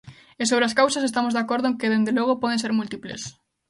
[0.41, 3.21] E sobre as causas estamos de acordo en que, dende logo, poden ser múltiples.